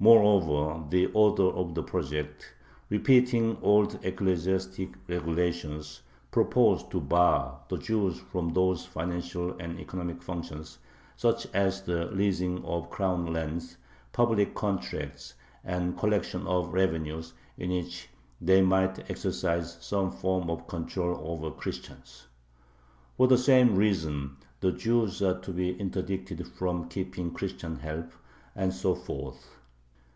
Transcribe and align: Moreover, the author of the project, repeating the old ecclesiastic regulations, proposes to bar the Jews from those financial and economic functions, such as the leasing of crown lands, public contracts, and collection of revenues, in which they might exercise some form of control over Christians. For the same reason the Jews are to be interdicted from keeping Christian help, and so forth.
Moreover, 0.00 0.84
the 0.90 1.08
author 1.12 1.48
of 1.48 1.74
the 1.74 1.82
project, 1.82 2.54
repeating 2.88 3.54
the 3.56 3.60
old 3.62 3.98
ecclesiastic 4.04 4.90
regulations, 5.08 6.02
proposes 6.30 6.86
to 6.90 7.00
bar 7.00 7.58
the 7.68 7.78
Jews 7.78 8.20
from 8.20 8.50
those 8.52 8.86
financial 8.86 9.56
and 9.58 9.80
economic 9.80 10.22
functions, 10.22 10.78
such 11.16 11.48
as 11.52 11.82
the 11.82 12.04
leasing 12.12 12.64
of 12.64 12.90
crown 12.90 13.32
lands, 13.32 13.76
public 14.12 14.54
contracts, 14.54 15.34
and 15.64 15.98
collection 15.98 16.46
of 16.46 16.72
revenues, 16.72 17.32
in 17.56 17.70
which 17.70 18.08
they 18.40 18.62
might 18.62 19.10
exercise 19.10 19.78
some 19.80 20.12
form 20.12 20.48
of 20.48 20.68
control 20.68 21.18
over 21.28 21.50
Christians. 21.50 22.28
For 23.16 23.26
the 23.26 23.36
same 23.36 23.74
reason 23.74 24.36
the 24.60 24.70
Jews 24.70 25.20
are 25.22 25.40
to 25.40 25.50
be 25.52 25.70
interdicted 25.74 26.46
from 26.46 26.88
keeping 26.88 27.32
Christian 27.34 27.80
help, 27.80 28.12
and 28.54 28.72
so 28.72 28.94
forth. 28.94 29.56